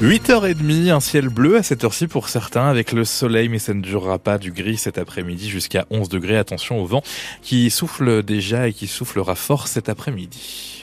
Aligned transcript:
8h30, 0.00 0.92
un 0.92 1.00
ciel 1.00 1.28
bleu 1.28 1.56
à 1.56 1.64
cette 1.64 1.82
heure-ci 1.82 2.06
pour 2.06 2.28
certains 2.28 2.68
avec 2.68 2.92
le 2.92 3.04
soleil, 3.04 3.48
mais 3.48 3.58
ça 3.58 3.74
ne 3.74 3.80
durera 3.80 4.20
pas 4.20 4.38
du 4.38 4.52
gris 4.52 4.76
cet 4.76 4.96
après-midi 4.96 5.50
jusqu'à 5.50 5.86
11 5.90 6.08
degrés. 6.08 6.36
Attention 6.36 6.80
au 6.80 6.86
vent 6.86 7.02
qui 7.42 7.68
souffle 7.68 8.22
déjà 8.22 8.68
et 8.68 8.72
qui 8.72 8.86
soufflera 8.86 9.34
fort 9.34 9.66
cet 9.66 9.88
après-midi. 9.88 10.77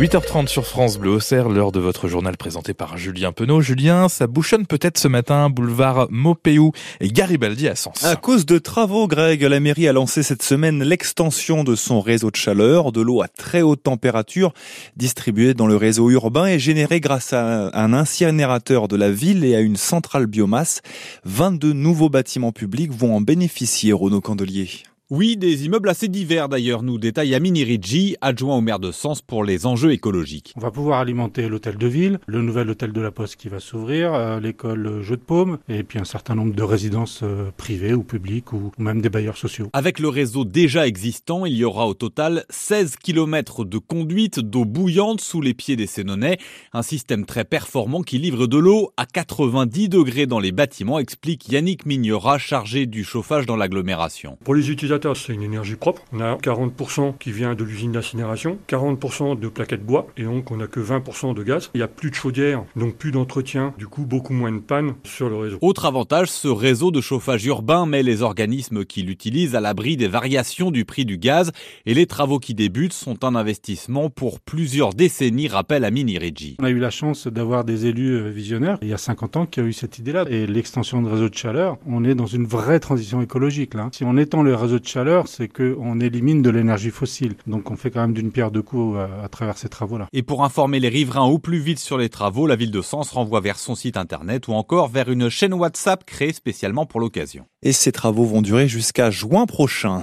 8h30 0.00 0.46
sur 0.46 0.64
France 0.64 0.96
Bleu 0.96 1.10
Auxerre, 1.10 1.50
l'heure 1.50 1.72
de 1.72 1.78
votre 1.78 2.08
journal 2.08 2.34
présenté 2.38 2.72
par 2.72 2.96
Julien 2.96 3.32
Penaud. 3.32 3.60
Julien, 3.60 4.08
ça 4.08 4.26
bouchonne 4.26 4.66
peut-être 4.66 4.96
ce 4.96 5.08
matin, 5.08 5.50
boulevard 5.50 6.06
Maupeou 6.08 6.72
et 7.00 7.08
Garibaldi 7.08 7.68
à 7.68 7.74
Sens. 7.74 8.02
À 8.02 8.16
cause 8.16 8.46
de 8.46 8.56
travaux, 8.56 9.06
Greg, 9.08 9.42
la 9.42 9.60
mairie 9.60 9.88
a 9.88 9.92
lancé 9.92 10.22
cette 10.22 10.42
semaine 10.42 10.82
l'extension 10.82 11.64
de 11.64 11.74
son 11.74 12.00
réseau 12.00 12.30
de 12.30 12.36
chaleur, 12.36 12.92
de 12.92 13.02
l'eau 13.02 13.20
à 13.20 13.28
très 13.28 13.60
haute 13.60 13.82
température, 13.82 14.54
distribuée 14.96 15.52
dans 15.52 15.66
le 15.66 15.76
réseau 15.76 16.08
urbain 16.08 16.46
et 16.46 16.58
générée 16.58 17.00
grâce 17.00 17.34
à 17.34 17.68
un 17.78 17.92
incinérateur 17.92 18.88
de 18.88 18.96
la 18.96 19.10
ville 19.10 19.44
et 19.44 19.54
à 19.54 19.60
une 19.60 19.76
centrale 19.76 20.24
biomasse. 20.24 20.80
22 21.26 21.74
nouveaux 21.74 22.08
bâtiments 22.08 22.52
publics 22.52 22.90
vont 22.90 23.16
en 23.16 23.20
bénéficier, 23.20 23.92
Renaud 23.92 24.22
Candelier. 24.22 24.70
Oui, 25.12 25.36
des 25.36 25.66
immeubles 25.66 25.88
assez 25.88 26.06
divers 26.06 26.48
d'ailleurs, 26.48 26.84
nous 26.84 26.96
détaille 26.96 27.34
Amini 27.34 27.64
Ricci, 27.64 28.16
adjoint 28.20 28.58
au 28.58 28.60
maire 28.60 28.78
de 28.78 28.92
Sens 28.92 29.22
pour 29.22 29.42
les 29.42 29.66
enjeux 29.66 29.90
écologiques. 29.90 30.54
On 30.56 30.60
va 30.60 30.70
pouvoir 30.70 31.00
alimenter 31.00 31.48
l'hôtel 31.48 31.78
de 31.78 31.86
ville, 31.88 32.20
le 32.28 32.42
nouvel 32.42 32.70
hôtel 32.70 32.92
de 32.92 33.00
la 33.00 33.10
Poste 33.10 33.34
qui 33.34 33.48
va 33.48 33.58
s'ouvrir, 33.58 34.14
euh, 34.14 34.38
l'école 34.38 35.02
Jeu 35.02 35.16
de 35.16 35.22
Paume, 35.22 35.58
et 35.68 35.82
puis 35.82 35.98
un 35.98 36.04
certain 36.04 36.36
nombre 36.36 36.54
de 36.54 36.62
résidences 36.62 37.24
euh, 37.24 37.50
privées 37.56 37.92
ou 37.92 38.04
publiques 38.04 38.52
ou 38.52 38.70
même 38.78 39.00
des 39.00 39.08
bailleurs 39.08 39.36
sociaux. 39.36 39.68
Avec 39.72 39.98
le 39.98 40.08
réseau 40.08 40.44
déjà 40.44 40.86
existant, 40.86 41.44
il 41.44 41.56
y 41.56 41.64
aura 41.64 41.88
au 41.88 41.94
total 41.94 42.44
16 42.48 42.94
km 42.94 43.64
de 43.64 43.78
conduite 43.78 44.38
d'eau 44.38 44.64
bouillante 44.64 45.20
sous 45.20 45.40
les 45.40 45.54
pieds 45.54 45.74
des 45.74 45.88
Sénonais, 45.88 46.38
un 46.72 46.82
système 46.82 47.26
très 47.26 47.44
performant 47.44 48.02
qui 48.02 48.18
livre 48.18 48.46
de 48.46 48.58
l'eau 48.58 48.92
à 48.96 49.06
90 49.06 49.88
degrés 49.88 50.26
dans 50.26 50.38
les 50.38 50.52
bâtiments, 50.52 51.00
explique 51.00 51.48
Yannick 51.48 51.84
Mignora, 51.84 52.38
chargé 52.38 52.86
du 52.86 53.02
chauffage 53.02 53.46
dans 53.46 53.56
l'agglomération. 53.56 54.38
Pour 54.44 54.54
les 54.54 54.70
utilisateurs, 54.70 54.99
c'est 55.14 55.32
une 55.32 55.42
énergie 55.42 55.76
propre. 55.76 56.02
On 56.12 56.20
a 56.20 56.36
40% 56.36 57.18
qui 57.18 57.32
vient 57.32 57.54
de 57.54 57.64
l'usine 57.64 57.92
d'incinération, 57.92 58.58
40% 58.68 59.38
de 59.38 59.48
plaquettes 59.48 59.84
bois, 59.84 60.06
et 60.16 60.24
donc 60.24 60.50
on 60.50 60.56
n'a 60.56 60.66
que 60.66 60.80
20% 60.80 61.34
de 61.34 61.42
gaz. 61.42 61.70
Il 61.74 61.78
n'y 61.78 61.82
a 61.82 61.88
plus 61.88 62.10
de 62.10 62.14
chaudière, 62.14 62.64
donc 62.76 62.96
plus 62.96 63.12
d'entretien, 63.12 63.74
du 63.78 63.86
coup 63.86 64.04
beaucoup 64.04 64.32
moins 64.32 64.52
de 64.52 64.58
panne 64.58 64.94
sur 65.04 65.28
le 65.28 65.36
réseau. 65.36 65.58
Autre 65.60 65.86
avantage, 65.86 66.28
ce 66.28 66.48
réseau 66.48 66.90
de 66.90 67.00
chauffage 67.00 67.44
urbain 67.46 67.86
met 67.86 68.02
les 68.02 68.22
organismes 68.22 68.84
qui 68.84 69.02
l'utilisent 69.02 69.54
à 69.54 69.60
l'abri 69.60 69.96
des 69.96 70.08
variations 70.08 70.70
du 70.70 70.84
prix 70.84 71.04
du 71.04 71.18
gaz, 71.18 71.52
et 71.86 71.94
les 71.94 72.06
travaux 72.06 72.38
qui 72.38 72.54
débutent 72.54 72.92
sont 72.92 73.24
un 73.24 73.34
investissement 73.34 74.10
pour 74.10 74.40
plusieurs 74.40 74.94
décennies, 74.94 75.48
rappelle 75.48 75.84
Amini 75.84 76.18
Reggi. 76.18 76.56
On 76.60 76.64
a 76.64 76.70
eu 76.70 76.78
la 76.78 76.90
chance 76.90 77.26
d'avoir 77.26 77.64
des 77.64 77.86
élus 77.86 78.14
euh, 78.14 78.28
visionnaires 78.28 78.78
il 78.82 78.88
y 78.88 78.92
a 78.92 78.98
50 78.98 79.36
ans 79.36 79.46
qui 79.46 79.60
ont 79.60 79.64
eu 79.64 79.72
cette 79.72 79.98
idée-là, 79.98 80.24
et 80.28 80.46
l'extension 80.46 81.02
de 81.02 81.08
réseau 81.08 81.28
de 81.28 81.34
chaleur, 81.34 81.78
on 81.86 82.04
est 82.04 82.14
dans 82.14 82.26
une 82.26 82.46
vraie 82.46 82.80
transition 82.80 83.20
écologique 83.20 83.74
là. 83.74 83.88
Si 83.92 84.04
on 84.04 84.16
étend 84.16 84.42
le 84.42 84.54
réseau 84.54 84.78
de 84.78 84.86
chaleur, 84.90 85.28
c'est 85.28 85.48
qu'on 85.48 86.00
élimine 86.00 86.42
de 86.42 86.50
l'énergie 86.50 86.90
fossile. 86.90 87.34
Donc 87.46 87.70
on 87.70 87.76
fait 87.76 87.90
quand 87.90 88.00
même 88.00 88.12
d'une 88.12 88.32
pierre 88.32 88.50
deux 88.50 88.62
coups 88.62 88.98
à, 88.98 89.24
à, 89.24 89.28
travers 89.28 89.56
ces 89.56 89.68
travaux-là. 89.68 90.08
Et 90.12 90.22
pour 90.22 90.44
informer 90.44 90.80
les 90.80 90.88
riverains 90.88 91.26
au 91.26 91.38
plus 91.38 91.58
vite 91.58 91.78
sur 91.78 91.96
les 91.96 92.08
travaux, 92.08 92.46
la 92.46 92.56
ville 92.56 92.70
de 92.70 92.82
Sens 92.82 93.10
renvoie 93.12 93.40
vers 93.40 93.58
son 93.58 93.74
site 93.74 93.96
internet 93.96 94.48
ou 94.48 94.52
encore 94.52 94.88
vers 94.88 95.10
une 95.10 95.28
chaîne 95.28 95.54
WhatsApp 95.54 96.04
créée 96.04 96.32
spécialement 96.32 96.86
pour 96.86 97.00
l'occasion. 97.00 97.46
Et 97.62 97.72
ces 97.72 97.92
travaux 97.92 98.24
vont 98.24 98.42
durer 98.42 98.66
jusqu'à 98.66 99.10
juin 99.10 99.46
prochain. 99.46 100.02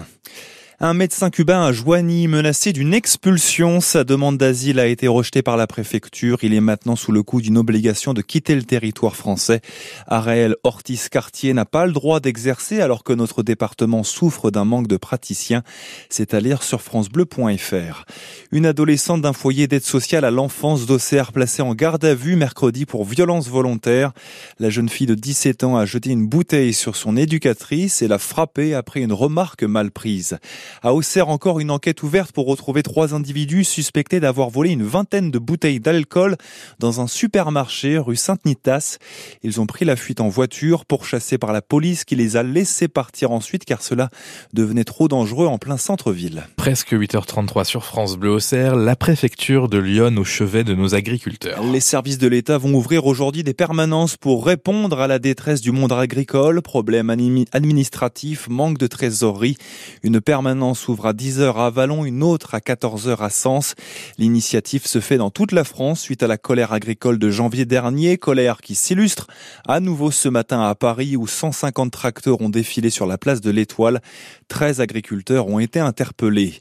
Un 0.79 0.93
médecin 0.93 1.31
cubain 1.31 1.63
à 1.63 1.71
Joigny 1.71 2.27
menacé 2.27 2.71
d'une 2.71 2.93
expulsion. 2.93 3.81
Sa 3.81 4.03
demande 4.03 4.37
d'asile 4.37 4.79
a 4.79 4.85
été 4.85 5.07
rejetée 5.07 5.41
par 5.41 5.57
la 5.57 5.65
préfecture. 5.65 6.37
Il 6.43 6.53
est 6.53 6.61
maintenant 6.61 6.95
sous 6.95 7.11
le 7.11 7.23
coup 7.23 7.41
d'une 7.41 7.57
obligation 7.57 8.13
de 8.13 8.21
quitter 8.21 8.53
le 8.53 8.61
territoire 8.61 9.15
français. 9.15 9.61
Araël 10.05 10.55
Ortiz-Cartier 10.63 11.53
n'a 11.53 11.65
pas 11.65 11.87
le 11.87 11.93
droit 11.93 12.19
d'exercer 12.19 12.79
alors 12.79 13.03
que 13.03 13.13
notre 13.13 13.41
département 13.41 14.03
souffre 14.03 14.51
d'un 14.51 14.65
manque 14.65 14.85
de 14.85 14.97
praticiens. 14.97 15.63
C'est 16.09 16.35
à 16.35 16.39
lire 16.39 16.61
sur 16.61 16.83
francebleu.fr. 16.83 18.05
Une 18.51 18.67
adolescente 18.67 19.23
d'un 19.23 19.33
foyer 19.33 19.65
d'aide 19.65 19.81
sociale 19.81 20.25
à 20.25 20.31
l'enfance 20.31 20.85
d'Auxerre 20.85 21.31
placée 21.31 21.63
en 21.63 21.73
garde 21.73 22.05
à 22.05 22.13
vue 22.13 22.35
mercredi 22.35 22.85
pour 22.85 23.03
violence 23.03 23.47
volontaire. 23.49 24.11
La 24.59 24.69
jeune 24.69 24.89
fille 24.89 25.07
de 25.07 25.15
17 25.15 25.63
ans 25.63 25.75
a 25.75 25.87
jeté 25.87 26.11
une 26.11 26.27
bouteille 26.27 26.75
sur 26.75 26.95
son 26.95 27.17
éducatrice 27.17 28.03
et 28.03 28.07
l'a 28.07 28.19
frappée 28.19 28.75
après 28.75 29.01
une 29.01 29.13
remarque 29.13 29.63
mal 29.63 29.89
prise. 29.89 30.37
À 30.81 30.93
Auxerre, 30.93 31.29
encore 31.29 31.59
une 31.59 31.71
enquête 31.71 32.03
ouverte 32.03 32.31
pour 32.31 32.47
retrouver 32.47 32.83
trois 32.83 33.13
individus 33.13 33.63
suspectés 33.63 34.19
d'avoir 34.19 34.49
volé 34.49 34.71
une 34.71 34.83
vingtaine 34.83 35.31
de 35.31 35.39
bouteilles 35.39 35.79
d'alcool 35.79 36.35
dans 36.79 37.01
un 37.01 37.07
supermarché 37.07 37.97
rue 37.97 38.15
Sainte-Nitas. 38.15 38.97
Ils 39.43 39.59
ont 39.61 39.65
pris 39.65 39.85
la 39.85 39.95
fuite 39.95 40.21
en 40.21 40.29
voiture, 40.29 40.85
pourchassés 40.85 41.37
par 41.37 41.53
la 41.53 41.61
police 41.61 42.03
qui 42.05 42.15
les 42.15 42.37
a 42.37 42.43
laissés 42.43 42.87
partir 42.87 43.31
ensuite 43.31 43.65
car 43.65 43.81
cela 43.81 44.09
devenait 44.53 44.83
trop 44.83 45.07
dangereux 45.07 45.47
en 45.47 45.57
plein 45.57 45.77
centre-ville. 45.77 46.43
Presque 46.55 46.93
8h33 46.93 47.63
sur 47.63 47.85
France 47.85 48.17
Bleu 48.17 48.31
Auxerre, 48.31 48.75
la 48.75 48.95
préfecture 48.95 49.69
de 49.69 49.77
Lyon 49.77 50.15
au 50.17 50.23
chevet 50.23 50.63
de 50.63 50.75
nos 50.75 50.95
agriculteurs. 50.95 51.63
Les 51.63 51.79
services 51.79 52.17
de 52.17 52.27
l'État 52.27 52.57
vont 52.57 52.73
ouvrir 52.73 53.05
aujourd'hui 53.05 53.43
des 53.43 53.53
permanences 53.53 54.17
pour 54.17 54.45
répondre 54.45 54.99
à 54.99 55.07
la 55.07 55.19
détresse 55.19 55.61
du 55.61 55.71
monde 55.71 55.91
agricole, 55.91 56.61
problèmes 56.61 57.09
administratifs, 57.09 58.47
manque 58.49 58.77
de 58.77 58.87
trésorerie. 58.87 59.57
Une 60.03 60.21
permanence 60.21 60.56
s'ouvre 60.73 61.05
à 61.05 61.13
10h 61.13 61.55
à 61.55 61.69
Vallon, 61.69 62.05
une 62.05 62.23
autre 62.23 62.55
à 62.55 62.59
14h 62.59 63.17
à 63.19 63.29
Sens. 63.29 63.75
L'initiative 64.17 64.85
se 64.85 64.99
fait 64.99 65.17
dans 65.17 65.29
toute 65.29 65.51
la 65.51 65.63
France 65.63 66.01
suite 66.01 66.23
à 66.23 66.27
la 66.27 66.37
colère 66.37 66.73
agricole 66.73 67.19
de 67.19 67.29
janvier 67.29 67.65
dernier, 67.65 68.17
colère 68.17 68.61
qui 68.61 68.75
s'illustre 68.75 69.27
à 69.67 69.79
nouveau 69.79 70.11
ce 70.11 70.29
matin 70.29 70.61
à 70.61 70.75
Paris 70.75 71.15
où 71.15 71.27
150 71.27 71.91
tracteurs 71.91 72.41
ont 72.41 72.49
défilé 72.49 72.89
sur 72.89 73.05
la 73.05 73.17
place 73.17 73.41
de 73.41 73.51
l'Étoile. 73.51 74.01
13 74.47 74.81
agriculteurs 74.81 75.47
ont 75.47 75.59
été 75.59 75.79
interpellés. 75.79 76.55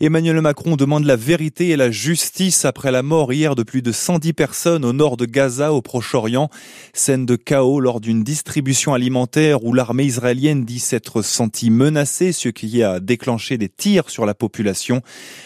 Emmanuel 0.00 0.40
Macron 0.40 0.76
demande 0.76 1.04
la 1.04 1.16
vérité 1.16 1.70
et 1.70 1.76
la 1.76 1.90
justice 1.90 2.64
après 2.64 2.92
la 2.92 3.02
mort 3.02 3.32
hier 3.32 3.54
de 3.54 3.62
plus 3.62 3.82
de 3.82 3.92
110 3.92 4.32
personnes 4.32 4.84
au 4.84 4.92
nord 4.92 5.16
de 5.16 5.24
Gaza, 5.24 5.72
au 5.72 5.82
Proche-Orient. 5.82 6.50
Scène 6.92 7.26
de 7.26 7.36
chaos 7.36 7.80
lors 7.80 8.00
d'une 8.00 8.24
distribution 8.24 8.94
alimentaire 8.94 9.64
où 9.64 9.72
l'armée 9.72 10.04
israélienne 10.04 10.64
dit 10.64 10.80
s'être 10.80 11.22
sentie 11.22 11.70
menacée, 11.70 12.32
ce 12.32 12.48
qui 12.48 12.82
a 12.82 13.00
déclenché 13.00 13.37
des 13.38 13.68
tirs 13.68 14.10
sur 14.10 14.26
la 14.26 14.34
population. 14.34 15.00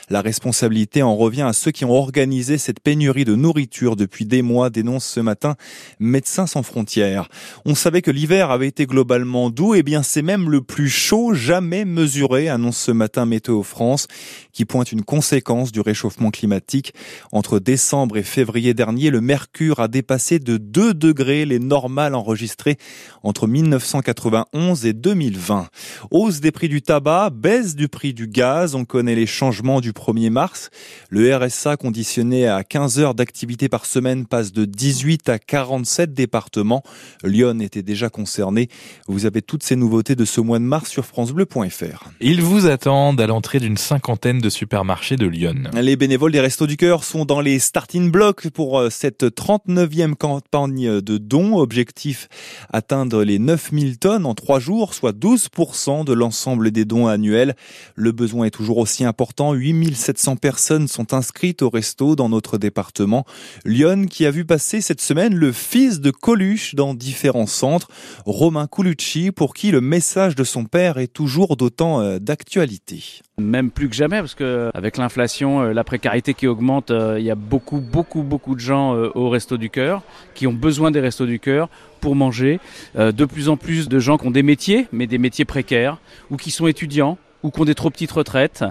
La 0.08 0.20
responsabilité 0.20 1.02
en 1.02 1.16
revient 1.16 1.42
à 1.42 1.52
ceux 1.52 1.70
qui 1.70 1.84
ont 1.84 1.92
organisé 1.92 2.58
cette 2.58 2.80
pénurie 2.80 3.24
de 3.24 3.34
nourriture 3.34 3.96
depuis 3.96 4.24
des 4.24 4.42
mois, 4.42 4.70
dénonce 4.70 5.04
ce 5.04 5.20
matin 5.20 5.56
Médecins 6.00 6.46
sans 6.46 6.62
frontières. 6.62 7.28
On 7.64 7.74
savait 7.74 8.02
que 8.02 8.10
l'hiver 8.10 8.50
avait 8.50 8.68
été 8.68 8.86
globalement 8.86 9.50
doux, 9.50 9.74
et 9.74 9.78
eh 9.78 9.82
bien 9.82 10.02
c'est 10.02 10.22
même 10.22 10.50
le 10.50 10.62
plus 10.62 10.88
chaud 10.88 11.34
jamais 11.34 11.84
mesuré, 11.84 12.48
annonce 12.48 12.78
ce 12.78 12.92
matin 12.92 13.26
Météo 13.26 13.62
France, 13.62 14.08
qui 14.52 14.64
pointe 14.64 14.92
une 14.92 15.02
conséquence 15.02 15.72
du 15.72 15.80
réchauffement 15.80 16.30
climatique. 16.30 16.94
Entre 17.30 17.58
décembre 17.58 18.16
et 18.16 18.22
février 18.22 18.74
dernier, 18.74 19.10
le 19.10 19.20
mercure 19.20 19.80
a 19.80 19.88
dépassé 19.88 20.38
de 20.38 20.56
2 20.56 20.94
degrés 20.94 21.44
les 21.44 21.58
normales 21.58 22.14
enregistrées 22.14 22.76
entre 23.22 23.46
1991 23.46 24.86
et 24.86 24.92
2020. 24.92 25.68
Hausse 26.10 26.40
des 26.40 26.50
prix 26.50 26.68
du 26.68 26.82
tabac, 26.82 27.30
baisse 27.30 27.74
du 27.74 27.81
prix 27.88 28.14
du 28.14 28.26
gaz. 28.26 28.74
On 28.74 28.84
connaît 28.84 29.14
les 29.14 29.26
changements 29.26 29.80
du 29.80 29.92
1er 29.92 30.30
mars. 30.30 30.70
Le 31.10 31.34
RSA 31.34 31.76
conditionné 31.76 32.48
à 32.48 32.64
15 32.64 32.98
heures 32.98 33.14
d'activité 33.14 33.68
par 33.68 33.86
semaine 33.86 34.26
passe 34.26 34.52
de 34.52 34.64
18 34.64 35.28
à 35.28 35.38
47 35.38 36.14
départements. 36.14 36.82
Lyon 37.24 37.60
était 37.60 37.82
déjà 37.82 38.08
concerné. 38.08 38.68
Vous 39.08 39.26
avez 39.26 39.42
toutes 39.42 39.62
ces 39.62 39.76
nouveautés 39.76 40.14
de 40.14 40.24
ce 40.24 40.40
mois 40.40 40.58
de 40.58 40.64
mars 40.64 40.90
sur 40.90 41.04
francebleu.fr. 41.04 42.10
Ils 42.20 42.42
vous 42.42 42.66
attendent 42.66 43.20
à 43.20 43.26
l'entrée 43.26 43.60
d'une 43.60 43.76
cinquantaine 43.76 44.38
de 44.38 44.48
supermarchés 44.48 45.16
de 45.16 45.26
Lyon. 45.26 45.70
Les 45.74 45.96
bénévoles 45.96 46.32
des 46.32 46.40
Restos 46.40 46.66
du 46.66 46.76
Cœur 46.76 47.04
sont 47.04 47.24
dans 47.24 47.40
les 47.40 47.58
starting 47.58 48.10
blocks 48.10 48.48
pour 48.50 48.78
euh, 48.78 48.90
cette 48.90 49.24
39e 49.24 50.14
campagne 50.14 51.00
de 51.00 51.18
dons. 51.18 51.58
Objectif 51.58 52.28
atteindre 52.72 53.24
les 53.24 53.38
9000 53.38 53.98
tonnes 53.98 54.26
en 54.26 54.34
trois 54.34 54.58
jours, 54.58 54.94
soit 54.94 55.16
12% 55.16 56.04
de 56.04 56.12
l'ensemble 56.12 56.70
des 56.70 56.84
dons 56.84 57.06
annuels. 57.06 57.54
Le 57.94 58.12
besoin 58.12 58.46
est 58.46 58.50
toujours 58.50 58.78
aussi 58.78 59.04
important. 59.04 59.52
8700 59.54 60.36
personnes 60.36 60.88
sont 60.88 61.14
inscrites 61.14 61.62
au 61.62 61.70
resto 61.70 62.16
dans 62.16 62.28
notre 62.28 62.58
département. 62.58 63.24
Lyon 63.64 64.06
qui 64.06 64.26
a 64.26 64.30
vu 64.30 64.44
passer 64.44 64.80
cette 64.80 65.00
semaine 65.00 65.34
le 65.34 65.52
fils 65.52 66.00
de 66.00 66.10
Coluche 66.10 66.74
dans 66.74 66.94
différents 66.94 67.46
centres, 67.46 67.88
Romain 68.26 68.66
Colucci, 68.66 69.32
pour 69.32 69.54
qui 69.54 69.70
le 69.70 69.80
message 69.80 70.34
de 70.34 70.44
son 70.44 70.64
père 70.64 70.98
est 70.98 71.12
toujours 71.12 71.56
d'autant 71.56 72.00
euh, 72.00 72.18
d'actualité. 72.18 73.20
Même 73.38 73.70
plus 73.70 73.88
que 73.88 73.94
jamais, 73.94 74.18
parce 74.18 74.34
que 74.34 74.70
avec 74.74 74.96
l'inflation, 74.96 75.62
euh, 75.62 75.72
la 75.72 75.84
précarité 75.84 76.34
qui 76.34 76.46
augmente, 76.46 76.90
euh, 76.90 77.18
il 77.18 77.24
y 77.24 77.30
a 77.30 77.34
beaucoup, 77.34 77.80
beaucoup, 77.80 78.22
beaucoup 78.22 78.54
de 78.54 78.60
gens 78.60 78.94
au 79.14 79.28
resto 79.28 79.56
du 79.56 79.70
cœur 79.70 80.02
qui 80.34 80.46
ont 80.46 80.52
besoin 80.52 80.90
des 80.90 81.00
restos 81.00 81.26
du 81.26 81.38
cœur 81.38 81.68
pour 82.00 82.16
manger. 82.16 82.58
De 82.96 83.24
plus 83.24 83.48
en 83.48 83.56
plus 83.56 83.88
de 83.88 83.98
gens 83.98 84.18
qui 84.18 84.26
ont 84.26 84.30
des 84.30 84.42
métiers, 84.42 84.88
mais 84.92 85.06
des 85.06 85.18
métiers 85.18 85.44
précaires, 85.44 85.98
ou 86.30 86.36
qui 86.36 86.50
sont 86.50 86.66
étudiants 86.66 87.18
ou 87.42 87.50
qui 87.50 87.60
ont 87.60 87.64
des 87.64 87.74
trop 87.74 87.90
petites 87.90 88.12
retraites. 88.12 88.64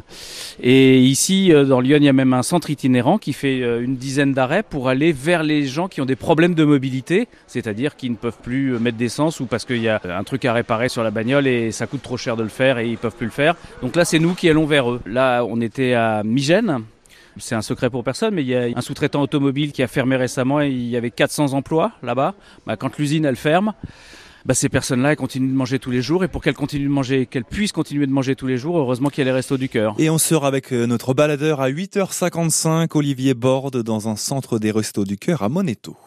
Et 0.61 0.99
ici, 0.99 1.53
euh, 1.53 1.65
dans 1.65 1.79
Lyon, 1.79 1.97
il 1.99 2.05
y 2.05 2.09
a 2.09 2.13
même 2.13 2.33
un 2.33 2.43
centre 2.43 2.69
itinérant 2.69 3.17
qui 3.17 3.33
fait 3.33 3.61
euh, 3.61 3.83
une 3.83 3.95
dizaine 3.95 4.33
d'arrêts 4.33 4.63
pour 4.63 4.89
aller 4.89 5.11
vers 5.11 5.43
les 5.43 5.65
gens 5.65 5.87
qui 5.87 6.01
ont 6.01 6.05
des 6.05 6.15
problèmes 6.15 6.55
de 6.55 6.63
mobilité, 6.63 7.27
c'est-à-dire 7.47 7.95
qui 7.95 8.09
ne 8.09 8.15
peuvent 8.15 8.37
plus 8.41 8.77
mettre 8.79 8.97
d'essence 8.97 9.39
ou 9.39 9.45
parce 9.45 9.65
qu'il 9.65 9.81
y 9.81 9.89
a 9.89 10.01
un 10.03 10.23
truc 10.23 10.45
à 10.45 10.53
réparer 10.53 10.89
sur 10.89 11.03
la 11.03 11.11
bagnole 11.11 11.47
et 11.47 11.71
ça 11.71 11.87
coûte 11.87 12.01
trop 12.01 12.17
cher 12.17 12.37
de 12.37 12.43
le 12.43 12.49
faire 12.49 12.77
et 12.77 12.87
ils 12.87 12.97
peuvent 12.97 13.15
plus 13.15 13.27
le 13.27 13.31
faire. 13.31 13.55
Donc 13.81 13.95
là, 13.95 14.05
c'est 14.05 14.19
nous 14.19 14.33
qui 14.33 14.49
allons 14.49 14.65
vers 14.65 14.91
eux. 14.91 15.01
Là, 15.05 15.43
on 15.43 15.61
était 15.61 15.93
à 15.93 16.23
Migène. 16.23 16.83
C'est 17.37 17.55
un 17.55 17.61
secret 17.61 17.89
pour 17.89 18.03
personne, 18.03 18.35
mais 18.35 18.41
il 18.41 18.49
y 18.49 18.55
a 18.55 18.67
un 18.75 18.81
sous-traitant 18.81 19.21
automobile 19.21 19.71
qui 19.71 19.83
a 19.83 19.87
fermé 19.87 20.17
récemment 20.17 20.61
et 20.61 20.69
il 20.69 20.87
y 20.87 20.97
avait 20.97 21.11
400 21.11 21.53
emplois 21.53 21.93
là-bas. 22.03 22.35
Bah, 22.67 22.75
quand 22.75 22.97
l'usine 22.97 23.23
elle 23.23 23.37
ferme, 23.37 23.73
bah, 24.45 24.53
ces 24.53 24.69
personnes-là, 24.69 25.11
elles 25.11 25.17
continuent 25.17 25.51
de 25.51 25.55
manger 25.55 25.79
tous 25.79 25.91
les 25.91 26.01
jours. 26.01 26.23
Et 26.23 26.27
pour 26.27 26.41
qu'elles 26.41 26.55
continuent 26.55 26.87
de 26.87 26.93
manger, 26.93 27.25
qu'elles 27.25 27.45
puissent 27.45 27.71
continuer 27.71 28.07
de 28.07 28.11
manger 28.11 28.35
tous 28.35 28.47
les 28.47 28.57
jours, 28.57 28.77
heureusement 28.77 29.09
qu'il 29.09 29.19
y 29.19 29.21
a 29.21 29.25
les 29.25 29.35
restos 29.35 29.57
du 29.57 29.69
cœur. 29.69 29.95
Et 29.97 30.09
on 30.09 30.17
sera 30.17 30.47
avec 30.47 30.73
euh, 30.73 30.85
notre 30.85 31.13
baladeur 31.13 31.61
à 31.61 31.69
8h55, 31.69 32.87
Olivier 32.93 33.33
Borde, 33.33 33.83
dans 33.83 34.07
un 34.07 34.15
centre 34.15 34.59
des 34.59 34.71
restos 34.71 35.05
du 35.05 35.17
cœur 35.17 35.43
à 35.43 35.49
Moneto. 35.49 35.97